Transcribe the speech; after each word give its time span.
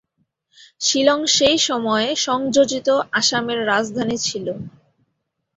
শিলং 0.81 1.19
সেই 1.27 1.57
সময়ে 1.59 2.09
সংযোজিত 2.25 2.87
আসামের 3.11 3.59
রাজধানী 3.67 4.17
ছিল। 4.21 4.47